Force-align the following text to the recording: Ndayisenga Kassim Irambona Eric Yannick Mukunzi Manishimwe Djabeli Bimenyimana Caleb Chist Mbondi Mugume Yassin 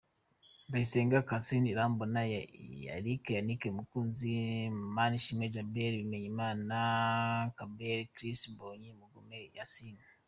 Ndayisenga 0.67 1.17
Kassim 1.29 1.63
Irambona 1.71 2.21
Eric 2.97 3.23
Yannick 3.35 3.63
Mukunzi 3.77 4.29
Manishimwe 4.95 5.45
Djabeli 5.49 5.97
Bimenyimana 5.99 6.77
Caleb 7.57 8.07
Chist 8.17 8.43
Mbondi 8.53 8.87
Mugume 8.99 9.37
Yassin 9.57 9.95